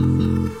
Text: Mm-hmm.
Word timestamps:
Mm-hmm. 0.00 0.60